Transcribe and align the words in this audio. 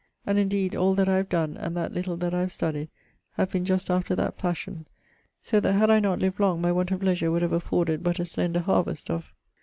And 0.25 0.39
indeed 0.39 0.75
all 0.75 0.95
that 0.95 1.07
I 1.07 1.17
have 1.17 1.29
donne 1.29 1.55
and 1.57 1.77
that 1.77 1.93
little 1.93 2.17
that 2.17 2.33
I 2.33 2.39
have 2.41 2.51
studied 2.51 2.89
have 3.33 3.51
been 3.51 3.65
just 3.65 3.91
after 3.91 4.15
that 4.15 4.39
fashion, 4.39 4.87
so 5.43 5.59
that 5.59 5.73
had 5.73 5.91
I 5.91 5.99
not 5.99 6.17
lived 6.17 6.39
long 6.39 6.59
my 6.59 6.71
want 6.71 6.89
of 6.89 7.03
leisure 7.03 7.29
would 7.29 7.43
have 7.43 7.53
afforded 7.53 8.01
but 8.01 8.17
a 8.19 8.25
slender 8.25 8.61
harvest 8.61 9.11
of.... 9.11 9.31